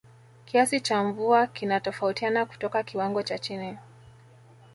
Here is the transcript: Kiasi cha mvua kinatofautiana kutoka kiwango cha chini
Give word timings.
Kiasi 0.45 0.79
cha 0.79 1.03
mvua 1.03 1.47
kinatofautiana 1.47 2.45
kutoka 2.45 2.83
kiwango 2.83 3.23
cha 3.23 3.39
chini 3.39 3.77